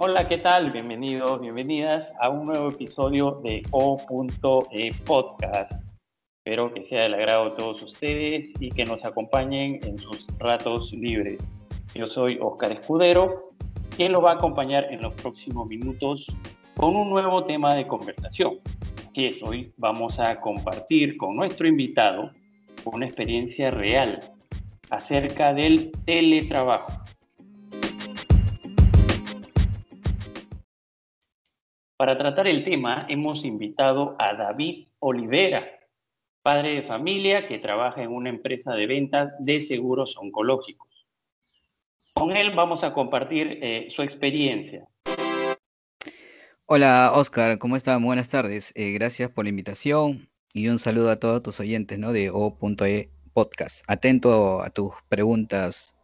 [0.00, 0.72] Hola, ¿qué tal?
[0.72, 5.72] Bienvenidos, bienvenidas a un nuevo episodio de O.E Podcast.
[6.44, 10.92] Espero que sea del agrado de todos ustedes y que nos acompañen en sus ratos
[10.92, 11.40] libres.
[11.94, 13.52] Yo soy Oscar Escudero,
[13.96, 16.26] quien los va a acompañar en los próximos minutos
[16.76, 18.58] con un nuevo tema de conversación.
[19.42, 22.32] Hoy vamos a compartir con nuestro invitado
[22.84, 24.18] una experiencia real
[24.90, 27.03] acerca del teletrabajo.
[31.96, 35.64] Para tratar el tema hemos invitado a David Olivera,
[36.42, 40.88] padre de familia que trabaja en una empresa de ventas de seguros oncológicos.
[42.12, 44.88] Con él vamos a compartir eh, su experiencia.
[46.66, 48.02] Hola Oscar, ¿cómo están?
[48.02, 48.72] Buenas tardes.
[48.74, 52.12] Eh, gracias por la invitación y un saludo a todos tus oyentes ¿no?
[52.12, 53.84] de O.E Podcast.
[53.86, 55.94] Atento a tus preguntas.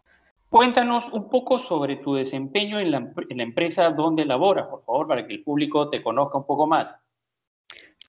[0.50, 5.34] Cuéntanos un poco sobre tu desempeño en la, empresa donde laboras, por favor, para que
[5.34, 6.98] el público te conozca un poco más.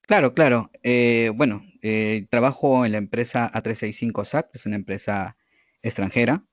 [0.02, 0.72] Claro, claro.
[0.82, 5.38] Eh, bueno, eh, trabajo en la empresa A365 SAT, es una empresa
[5.84, 6.44] extranjera.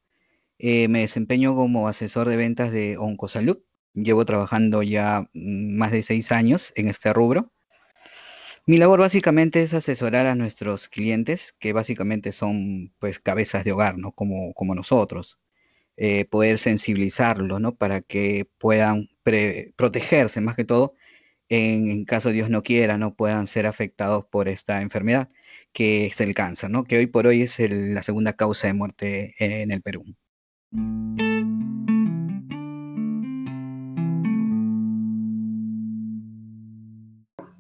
[0.59, 3.57] Eh, me desempeño como asesor de ventas de Oncosalud.
[3.95, 7.51] Llevo trabajando ya mm, más de seis años en este rubro.
[8.67, 13.97] Mi labor básicamente es asesorar a nuestros clientes, que básicamente son pues cabezas de hogar,
[13.97, 14.13] ¿no?
[14.13, 15.39] Como, como nosotros.
[16.31, 17.75] Poder sensibilizarlos, ¿no?
[17.75, 19.09] Para que puedan
[19.77, 20.95] protegerse más que todo
[21.49, 25.29] en, caso Dios no quiera, no puedan ser afectados por esta enfermedad,
[25.73, 26.85] que es el cáncer, ¿no?
[26.85, 30.05] que hoy por hoy es la segunda causa de muerte en el Perú.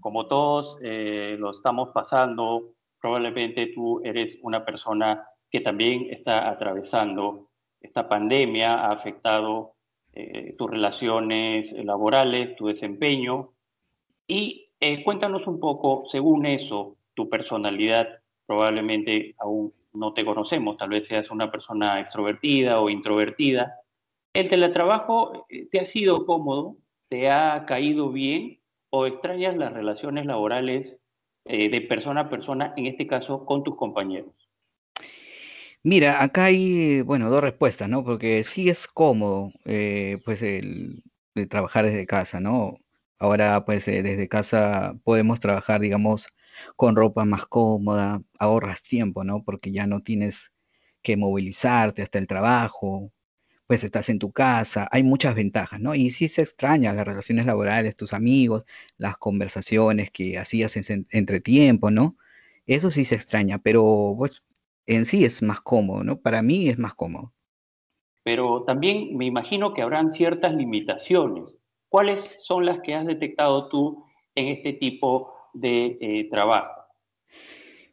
[0.00, 7.47] Como todos eh, lo estamos pasando, probablemente tú eres una persona que también está atravesando
[7.80, 9.74] esta pandemia, ha afectado
[10.12, 13.52] eh, tus relaciones laborales, tu desempeño,
[14.26, 18.08] y eh, cuéntanos un poco, según eso, tu personalidad,
[18.46, 23.74] probablemente aún no te conocemos, tal vez seas una persona extrovertida o introvertida.
[24.32, 26.76] ¿El teletrabajo eh, te ha sido cómodo?
[27.08, 28.60] ¿Te ha caído bien?
[28.90, 30.96] ¿O extrañas las relaciones laborales
[31.44, 34.47] de persona a persona, en este caso con tus compañeros?
[35.84, 38.04] Mira, acá hay, bueno, dos respuestas, ¿no?
[38.04, 39.52] Porque sí es cómodo,
[40.24, 41.02] pues, el,
[41.48, 42.78] trabajar desde casa, ¿no?
[43.18, 46.28] Ahora, pues eh, desde casa podemos trabajar, digamos,
[46.76, 49.42] con ropa más cómoda, ahorras tiempo, ¿no?
[49.44, 50.52] Porque ya no tienes
[51.02, 53.12] que movilizarte hasta el trabajo,
[53.66, 55.94] pues estás en tu casa, hay muchas ventajas, ¿no?
[55.94, 58.64] Y sí se extraña las relaciones laborales, tus amigos,
[58.96, 60.76] las conversaciones que hacías
[61.10, 62.16] entre tiempo, ¿no?
[62.66, 64.42] Eso sí se extraña, pero pues
[64.88, 66.20] en sí es más cómodo, ¿no?
[66.20, 67.32] Para mí es más cómodo.
[68.24, 74.04] Pero también me imagino que habrán ciertas limitaciones ¿Cuáles son las que has detectado tú
[74.34, 76.68] en este tipo de eh, trabajo?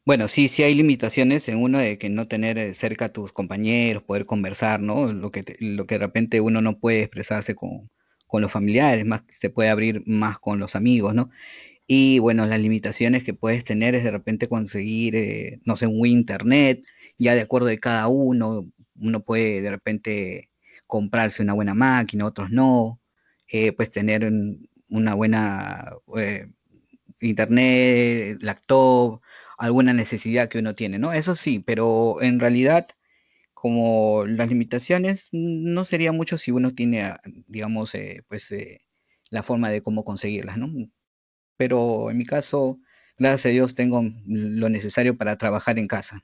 [0.05, 3.31] Bueno, sí, sí hay limitaciones en uno de que no tener eh, cerca a tus
[3.31, 5.11] compañeros, poder conversar, ¿no?
[5.13, 7.89] Lo que, lo que de repente uno no puede expresarse con,
[8.33, 11.29] los familiares, más se puede abrir más con los amigos, ¿no?
[11.87, 16.05] Y bueno, las limitaciones que puedes tener es de repente conseguir, eh, no sé, un
[16.07, 16.83] internet,
[17.19, 18.67] ya de acuerdo de cada uno,
[18.99, 20.49] uno puede de repente
[20.87, 22.99] comprarse una buena máquina, otros no,
[23.51, 24.31] eh, pues tener
[24.89, 26.47] una buena eh,
[27.21, 29.21] internet, laptop,
[29.57, 31.13] alguna necesidad que uno tiene, ¿no?
[31.13, 32.87] Eso sí, pero en realidad,
[33.53, 37.93] como las limitaciones, no sería mucho si uno tiene, ah, digamos,
[38.27, 38.53] pues
[39.31, 40.69] la forma de cómo conseguirlas, ¿no?
[41.57, 42.79] Pero en mi caso,
[43.17, 46.21] gracias a Dios, tengo lo necesario para trabajar en casa.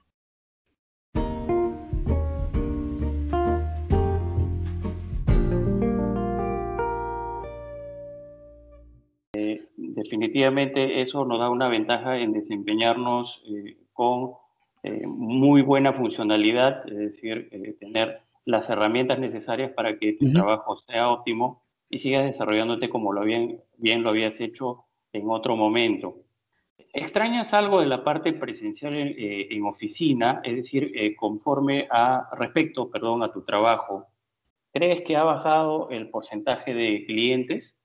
[10.11, 14.33] definitivamente eso nos da una ventaja en desempeñarnos eh, con
[14.83, 20.77] eh, muy buena funcionalidad, es decir, eh, tener las herramientas necesarias para que tu trabajo
[20.87, 26.23] sea óptimo y sigas desarrollándote como lo bien, bien lo habías hecho en otro momento.
[26.93, 33.23] ¿Extrañas algo de la parte presencial en, en oficina, es decir, conforme a respecto, perdón,
[33.23, 34.07] a tu trabajo?
[34.73, 37.77] ¿Crees que ha bajado el porcentaje de clientes?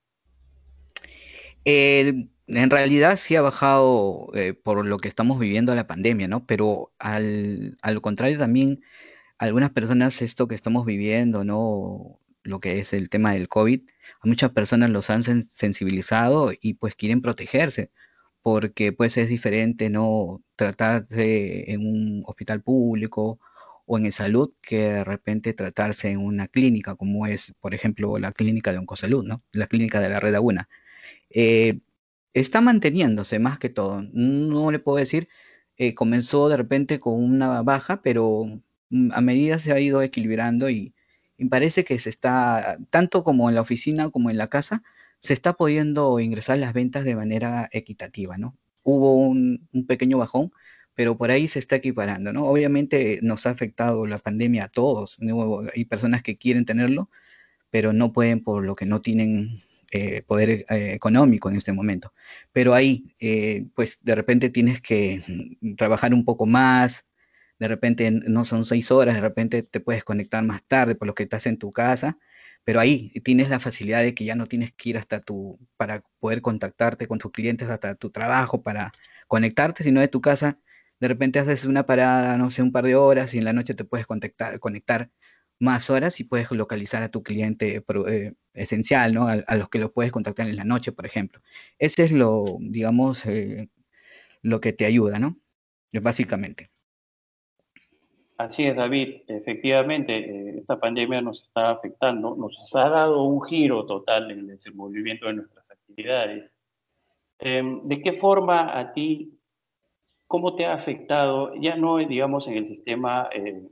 [2.47, 6.45] en realidad sí ha bajado eh, por lo que estamos viviendo la pandemia, ¿no?
[6.45, 8.81] Pero al, al contrario también,
[9.37, 12.19] algunas personas esto que estamos viviendo, ¿no?
[12.47, 13.81] Lo que es el tema del COVID,
[14.21, 17.91] a muchas personas los han sensibilizado y pues quieren protegerse,
[18.41, 20.43] porque pues es diferente, ¿no?
[20.55, 23.39] Tratarse en un hospital público
[23.85, 28.31] o en salud que de repente tratarse en una clínica, como es, por ejemplo, la
[28.31, 29.43] clínica de Oncosalud, ¿no?
[29.51, 30.69] La clínica de la Red Aguna.
[31.29, 31.79] Eh,
[32.33, 34.03] está manteniéndose más que todo.
[34.13, 35.29] No le puedo decir,
[35.77, 38.45] eh, comenzó de repente con una baja, pero
[38.89, 40.93] mm, a medida se ha ido equilibrando y,
[41.49, 44.83] parece que se está, tanto como en la oficina como en la casa,
[45.19, 48.57] se está pudiendo ingresar las ventas de manera equitativa, ¿no?
[48.83, 50.51] Hubo un, pequeño bajón,
[50.95, 52.45] pero por ahí se está equiparando, ¿no?
[52.45, 55.17] Obviamente nos ha afectado la pandemia a todos,
[55.75, 57.09] hay personas que quieren tenerlo,
[57.69, 59.59] pero no pueden por lo que no tienen
[59.91, 62.13] eh, poder eh, económico en este momento.
[62.51, 65.21] Pero ahí, eh, pues de repente tienes que
[65.77, 67.05] trabajar un poco más,
[67.59, 71.15] de repente no son seis horas, de repente te puedes conectar más tarde por lo
[71.15, 72.17] que estás en tu casa,
[72.63, 76.03] pero ahí tienes la facilidad de que ya no tienes que ir hasta tu, para
[76.19, 78.91] poder contactarte con tus clientes, hasta tu trabajo, para
[79.27, 80.59] conectarte, sino de tu casa
[80.99, 83.73] de repente haces una parada, no sé, un par de horas y en la noche
[83.73, 85.11] te puedes conectar, conectar
[85.59, 89.27] más horas y puedes localizar a tu cliente eh, esencial, ¿no?
[89.27, 91.41] A, los que lo puedes contactar en la noche, por ejemplo.
[91.79, 93.69] Ese es lo, digamos, eh,
[94.41, 95.39] lo que te ayuda, ¿no?
[96.01, 96.71] Básicamente.
[98.37, 99.21] Así es, David.
[99.27, 104.47] Efectivamente, eh, esta pandemia nos está afectando, nos ha dado un giro total en el
[104.47, 106.51] desenvolvimiento de nuestras actividades.
[107.39, 109.37] Em, ¿De qué forma a ti
[110.27, 113.65] ¿Cómo te ha afectado, ya no digamos en el sistema eh,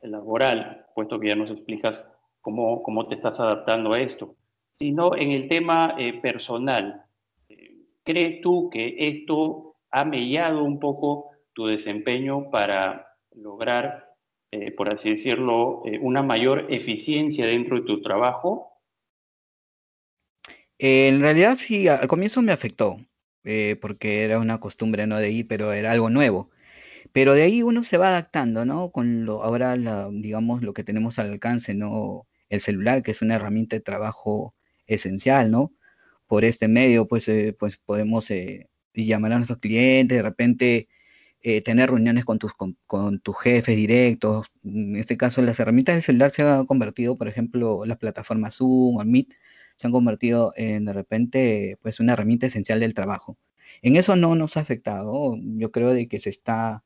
[0.00, 2.02] laboral, puesto que ya nos explicas
[2.40, 4.34] cómo, cómo te estás adaptando a esto,
[4.78, 7.04] sino en el tema eh, personal?
[8.04, 14.14] ¿Crees tú que esto ha mellado un poco tu desempeño para lograr,
[14.50, 18.80] eh, por así decirlo, una mayor eficiencia dentro de tu trabajo?
[20.78, 22.98] En realidad sí, al comienzo me afectó.
[23.44, 25.18] Eh, porque era una costumbre, ¿no?
[25.18, 26.50] De ir, pero era algo nuevo.
[27.12, 28.90] Pero de ahí uno se va adaptando, ¿no?
[28.92, 29.76] Con lo, ahora,
[30.12, 32.26] digamos, lo que tenemos al alcance, ¿no?
[32.48, 34.54] El celular, que es una herramienta de trabajo
[34.86, 35.72] esencial, ¿no?
[36.26, 40.88] Por este medio, pues, eh, pues podemos eh, llamar a nuestros clientes, de repente
[41.64, 44.46] tener reuniones con tus, con, tus jefes directos.
[44.64, 48.96] En este caso, las herramientas del celular se han convertido, por ejemplo, las plataformas Zoom
[48.96, 49.34] o Meet,
[49.76, 53.36] se han convertido en de repente pues una herramienta esencial del trabajo.
[53.82, 56.84] En eso no nos ha afectado, yo creo de que se está,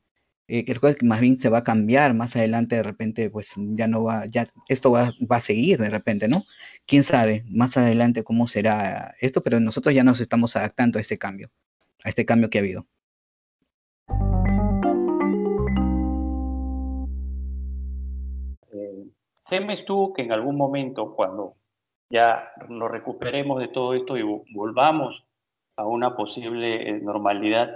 [0.49, 4.05] eh, que más bien se va a cambiar más adelante, de repente pues ya no
[4.05, 6.45] va, ya esto va, va a seguir de repente, ¿no?
[6.87, 11.19] Quién sabe más adelante cómo será esto, pero nosotros ya nos estamos adaptando a este
[11.19, 11.51] cambio,
[12.05, 12.87] a este cambio que ha habido.
[19.49, 21.55] ¿Temes tú que en algún momento, cuando
[22.11, 24.23] ya nos recuperemos de todo esto y
[24.53, 25.25] volvamos
[25.77, 27.71] a una posible eh, normalidad,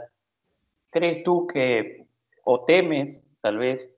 [0.90, 2.06] ¿crees tú que
[2.44, 3.88] o temes tal vez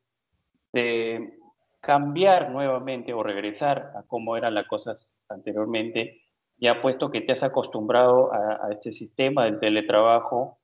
[0.73, 1.39] de
[1.81, 6.21] cambiar nuevamente o regresar a cómo eran las cosas anteriormente,
[6.59, 10.59] ya puesto que te has acostumbrado a, este sistema del teletrabajo?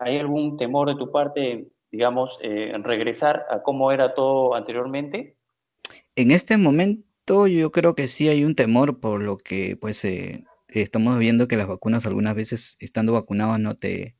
[0.00, 5.37] ¿Hay algún temor de tu parte, digamos, eh, en regresar a cómo era todo anteriormente?
[6.18, 10.42] En este momento yo creo que sí hay un temor por lo que pues eh,
[10.66, 14.16] estamos viendo que las vacunas algunas veces estando vacunados no te,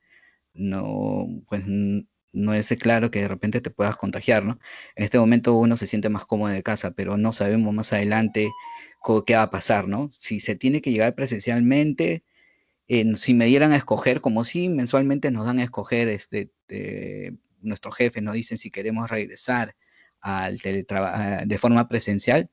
[0.55, 4.61] no, pues no es claro que de repente te puedas contagiar, ¿no?
[4.95, 8.49] En este momento uno se siente más cómodo de casa, pero no sabemos más adelante
[9.27, 10.09] qué va a pasar, ¿no?
[10.13, 12.23] Si se tiene que llegar presencialmente,
[13.17, 16.53] si me dieran a escoger, como si mensualmente nos dan a escoger, este,
[17.61, 19.75] nuestros jefes nos dicen si queremos regresar
[20.21, 22.51] al de forma presencial,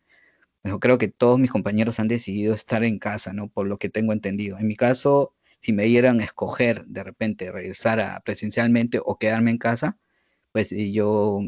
[0.63, 3.49] yo creo que todos mis compañeros han decidido estar en casa, ¿no?
[3.49, 4.57] Por lo que tengo entendido.
[4.57, 9.51] En mi caso, si me dieran a escoger de repente regresar a presencialmente o quedarme
[9.51, 9.99] en casa,
[10.51, 11.39] pues yo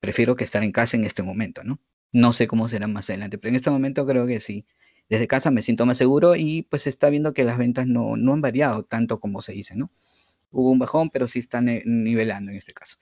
[0.00, 1.80] prefiero que estar en casa en este momento, ¿no?
[2.12, 4.66] No sé cómo será más adelante, pero en este momento creo que sí.
[5.08, 8.16] Desde casa me siento más seguro y pues se está viendo que las ventas no,
[8.16, 9.90] no han variado tanto como se dice, ¿no?
[10.52, 12.98] Hubo un bajón, pero sí están nivelando en este caso.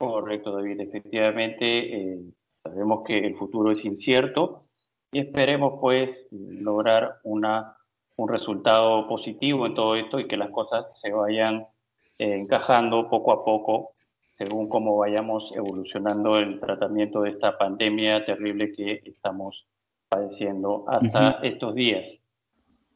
[0.00, 0.80] Correcto, David.
[0.80, 2.20] Efectivamente, eh,
[2.62, 4.64] Sabemos que el futuro es incierto
[5.12, 7.76] y esperemos pues lograr una,
[8.16, 11.66] un resultado positivo en todo esto y que las cosas se vayan
[12.18, 13.92] eh, encajando poco a poco
[14.36, 19.66] según cómo vayamos evolucionando el tratamiento de esta pandemia terrible que estamos
[20.08, 22.04] padeciendo hasta estos días.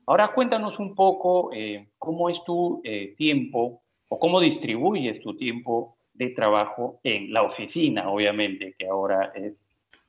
[0.06, 5.96] Ahora cuéntanos un poco eh, cómo es tu eh, tiempo o cómo distribuyes tu tiempo
[6.14, 9.52] de trabajo en la oficina, obviamente, que ahora es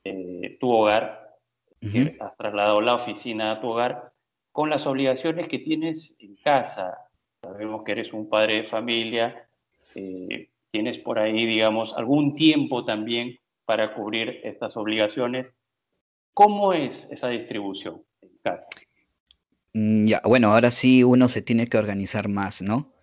[0.04, 1.36] eh, tu hogar,
[1.80, 4.12] que has trasladado la oficina a tu hogar,
[4.52, 6.96] con las obligaciones que tienes en casa.
[7.42, 9.46] Sabemos que eres un padre de familia,
[9.94, 15.46] eh, tienes por ahí, digamos, algún tiempo también para cubrir estas obligaciones.
[16.32, 18.68] ¿Cómo es esa distribución en casa?
[19.74, 22.95] Mm, ya, bueno, ahora sí uno se tiene que organizar más, ¿no?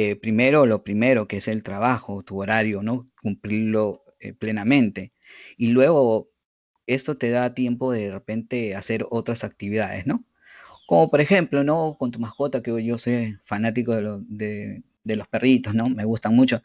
[0.00, 3.10] Eh, primero, lo primero, que es el trabajo, tu horario, ¿no?
[3.20, 5.12] Cumplirlo eh, plenamente.
[5.56, 6.30] Y luego,
[6.86, 10.24] esto te da tiempo de, de repente hacer otras actividades, ¿no?
[10.86, 11.96] Como por ejemplo, ¿no?
[11.98, 15.88] Con tu mascota, que yo soy fanático de, los perritos, ¿no?
[15.90, 16.62] Me gustan mucho.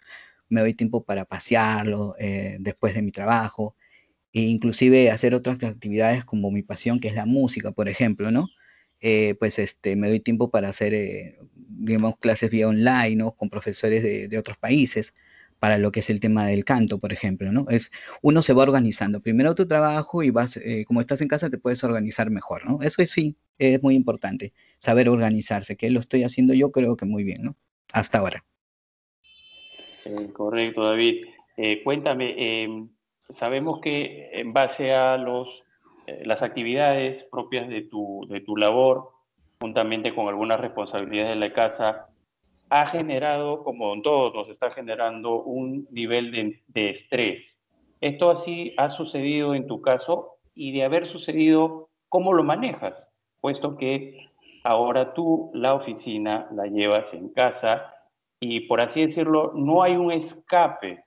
[0.49, 3.75] Me doy tiempo para pasearlo eh, después de mi trabajo.
[4.33, 8.49] E inclusive hacer otras actividades como mi pasión, que es la música, por ejemplo, ¿no?
[9.05, 13.33] Eh, pues este, me doy tiempo para hacer, eh, digamos, clases vía online, ¿no?
[13.33, 15.13] Con profesores de otros países
[15.59, 17.65] para lo que es el tema del canto, por ejemplo, ¿no?
[17.69, 17.91] Es,
[18.21, 19.19] uno se va organizando.
[19.19, 22.81] Primero tu trabajo y vas, eh, como estás en casa, te puedes organizar mejor, ¿no?
[22.81, 27.25] Eso sí, es muy importante, saber organizarse, que lo estoy haciendo yo creo que muy
[27.25, 27.57] bien, ¿no?
[27.91, 28.45] Hasta ahora.
[30.31, 31.25] Correcto, David.
[31.83, 32.89] Cuéntame, em,
[33.33, 35.63] sabemos que en base a los,
[36.25, 39.11] las actividades propias de tu, de tu labor,
[39.59, 42.09] juntamente con algunas responsabilidades de la casa,
[42.69, 46.31] ha generado, como en todos nos está generando, un nivel
[46.67, 47.55] de, estrés.
[48.01, 53.07] Esto así ha sucedido en tu caso y de haber sucedido, ¿cómo lo manejas?
[53.41, 54.31] Puesto que
[54.63, 57.93] ahora tú la oficina la llevas en casa
[58.39, 61.03] y por así decirlo, no hay un escape.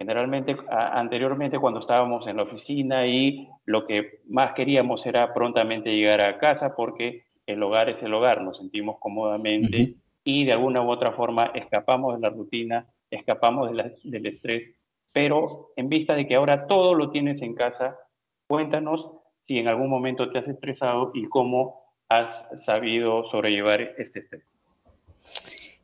[0.00, 6.22] Generalmente, anteriormente cuando estábamos en la oficina y lo que más queríamos era prontamente llegar
[6.22, 10.90] a casa porque el hogar es el hogar, nos sentimos cómodamente y de alguna u
[10.90, 13.70] otra forma escapamos de la rutina, escapamos
[14.02, 14.74] del estrés,
[15.12, 17.98] pero en vista de que ahora todo lo tienes en casa,
[18.46, 19.06] cuéntanos
[19.46, 24.44] si en algún momento te has estresado y cómo has sabido sobrellevar este estrés.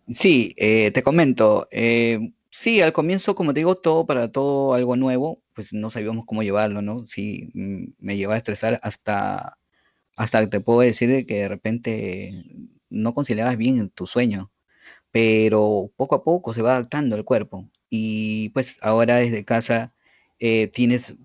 [0.09, 1.67] Sí, eh, te comento.
[1.71, 6.25] Eh, sí, al comienzo, como te digo, todo para todo algo nuevo, pues no sabíamos
[6.27, 7.05] cómo llevarlo, ¿no?
[7.07, 9.59] Sí, mm, me lleva a estresar hasta,
[10.17, 12.45] hasta te puedo decir que de repente
[12.91, 14.53] no conciliabas bien tu sueño,
[15.13, 19.95] pero poco a poco se va adaptando el cuerpo y pues ahora desde casa
[20.41, 21.17] eh, tienes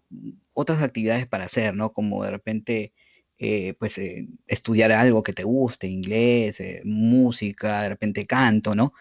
[0.54, 1.92] otras actividades para hacer, ¿no?
[1.94, 2.94] Como de repente,
[3.40, 8.94] eh, pues eh, estudiar algo que te guste, inglés, música, de repente canto, ¿no?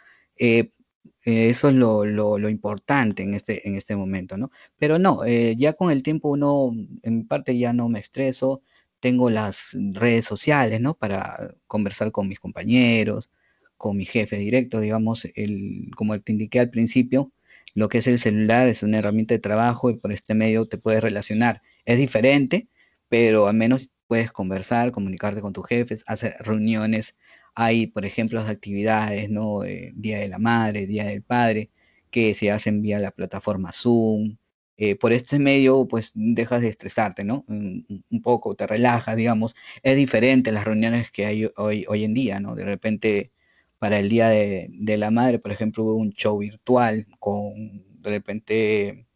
[1.24, 4.50] Eso es lo, lo, importante en este, en este momento, ¿no?
[4.78, 6.72] Pero no, ya con el tiempo uno,
[7.02, 8.62] en parte ya no me estreso,
[9.00, 10.94] tengo las redes sociales, ¿no?
[10.94, 13.30] Para conversar con mis compañeros,
[13.76, 17.32] con mi jefe directo, digamos, el, como te indiqué al principio,
[17.74, 20.78] lo que es el celular es una herramienta de trabajo y por este medio te
[20.78, 21.62] puedes relacionar.
[21.84, 22.68] Es diferente,
[23.08, 27.16] pero al menos puedes conversar, comunicarte con tus jefes, hacer reuniones.
[27.54, 29.64] Hay, por ejemplo, actividades, ¿no?
[29.64, 31.71] Eh, Día de la Madre, Día del Padre,
[32.11, 34.37] que se hacen vía la plataforma Zoom,
[34.83, 37.45] eh, por este medio, pues dejas de estresarte, ¿no?
[37.49, 39.54] Un, poco, te relajas, digamos.
[39.83, 42.54] Es diferente las reuniones que hay hoy, en día, ¿no?
[42.54, 43.30] De repente,
[43.78, 49.07] para el Día de, la Madre, por ejemplo, hubo un show virtual con, de repente,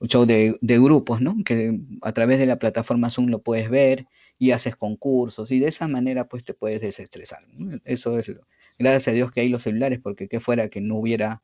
[0.00, 1.36] un show de, grupos, ¿no?
[1.44, 4.06] Que a través de la plataforma Zoom lo puedes ver
[4.38, 7.40] y haces concursos y de esa manera, pues te puedes desestresar.
[7.84, 8.32] Eso es,
[8.78, 11.42] gracias a Dios que hay los celulares, porque qué fuera que no hubiera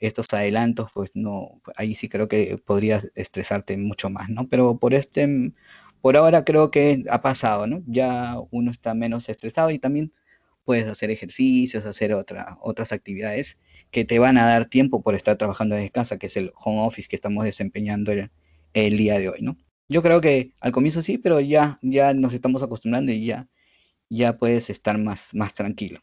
[0.00, 4.48] estos adelantos, pues no, ahí sí creo que podrías estresarte mucho más, ¿no?
[4.48, 5.52] Pero por este,
[6.00, 7.82] por ahora creo que ha pasado, ¿no?
[7.86, 10.12] Ya uno está menos estresado y también
[10.64, 13.58] puedes hacer ejercicios, hacer otra, otras actividades
[13.92, 16.80] que te van a dar tiempo por estar trabajando desde casa, que es el home
[16.80, 18.12] office que estamos desempeñando
[18.74, 19.56] el día de hoy, ¿no?
[19.92, 23.46] Yo creo que al comienzo sí, pero ya, ya nos estamos acostumbrando y ya,
[24.08, 26.00] ya puedes estar más, más tranquilo.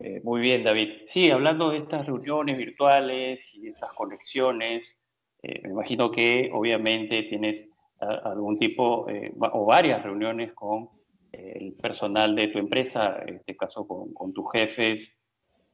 [0.00, 0.90] Eh, muy bien, David.
[1.06, 4.94] Sí, hablando de estas reuniones virtuales y estas conexiones,
[5.42, 10.90] eh, me imagino que obviamente tienes algún tipo eh, o varias reuniones con
[11.32, 15.16] el personal de tu empresa, en este caso con, tus jefes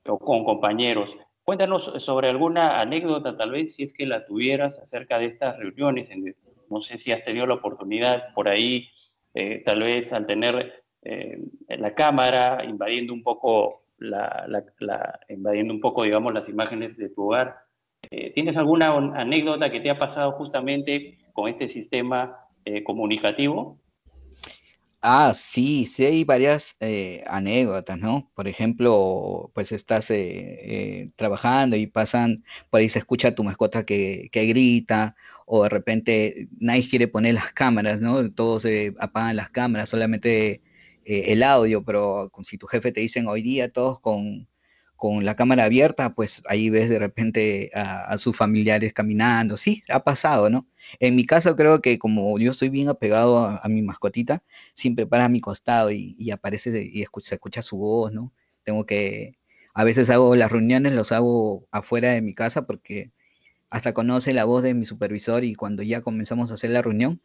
[0.07, 1.11] o con compañeros.
[1.43, 6.09] Cuéntanos sobre alguna anécdota, tal vez, si es que la tuvieras acerca de estas reuniones.
[6.73, 8.89] No sé si has tenido la oportunidad por ahí,
[9.65, 10.85] tal vez al tener
[11.69, 14.65] la cámara invadiendo un poco la,
[15.29, 17.57] invadiendo un poco, digamos, las imágenes de tu hogar.
[18.11, 23.79] Eh, ¿Tienes alguna anécdota que te ha pasado justamente con este sistema eh, comunicativo?
[25.05, 28.31] Ah, sí, sí hay varias eh, anécdotas, ¿no?
[28.37, 30.13] Por ejemplo, pues estás
[31.17, 35.17] trabajando y pasan, por ahí se escucha tu mascota que, que, grita,
[35.47, 38.31] o de repente nadie quiere poner las cámaras, ¿no?
[38.33, 38.67] Todos
[38.99, 40.63] apagan las cámaras, solamente
[41.05, 44.49] eh, el audio, pero si tu jefe te dicen hoy día todos con,
[45.03, 49.57] con la cámara abierta, pues ahí ves de repente a, sus familiares caminando.
[49.57, 50.69] Sí, ha pasado, ¿no?
[51.01, 54.45] En mi caso creo que como yo soy bien apegado a, mi mascotita,
[54.75, 58.33] siempre para mi costado y, aparece y escucha, se escucha su voz, ¿no?
[58.63, 59.35] Tengo que,
[59.75, 63.11] a veces hago las reuniones, los hago afuera de mi casa porque
[63.71, 67.21] hasta conoce la voz de mi supervisor y cuando ya comenzamos a hacer la reunión,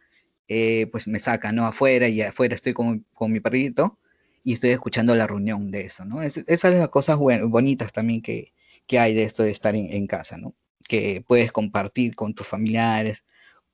[0.47, 1.67] eh, pues me saca, ¿no?
[1.67, 3.99] Afuera y afuera estoy con, con mi perrito
[4.47, 6.21] y estoy escuchando la reunión de eso, ¿no?
[6.21, 8.53] Es, esas son las cosas bonitas también que,
[8.87, 10.55] que, hay de esto de estar en, casa, ¿no?
[10.87, 13.25] Que puedes compartir con tus familiares,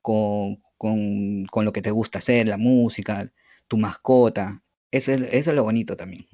[0.02, 3.30] con, con, con, lo que te gusta hacer, la música,
[3.68, 4.64] tu mascota.
[4.90, 6.26] Eso es, eso es lo bonito también.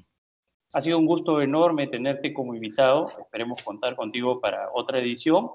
[0.73, 3.11] Ha sido un gusto enorme tenerte como invitado.
[3.19, 5.51] Esperemos contar contigo para otra edición.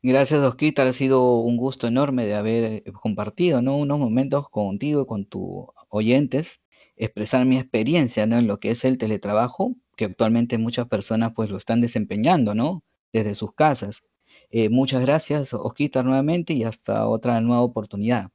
[0.00, 0.84] Gracias, Osquita.
[0.84, 3.76] Ha sido un gusto enorme de haber eh, compartido ¿no?
[3.76, 6.60] unos momentos contigo, con tus oyentes
[6.96, 8.38] expresar mi experiencia ¿no?
[8.38, 12.82] en lo que es el teletrabajo, que actualmente muchas personas pues lo están desempeñando, ¿no?
[13.12, 14.04] Desde sus casas.
[14.50, 18.30] Eh, muchas gracias, Osquita, nuevamente y hasta otra nueva oportunidad.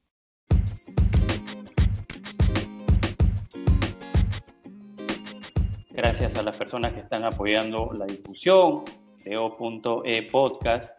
[5.92, 8.84] Gracias a las personas que están apoyando la difusión
[9.24, 10.98] de O.E Podcast.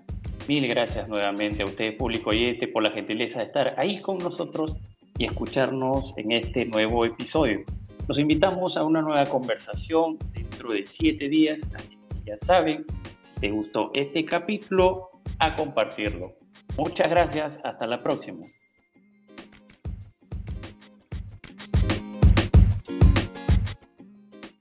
[0.48, 4.76] Mil gracias nuevamente a ustedes, público oyente, por la gentileza de estar ahí con nosotros
[5.18, 7.60] y escucharnos en este nuevo episodio.
[8.08, 11.60] Los invitamos a una nueva conversación dentro de siete días.
[12.24, 12.84] ya saben,
[13.34, 16.34] si te gustó este capítulo, a compartirlo.
[16.76, 18.40] Muchas gracias, hasta la próxima.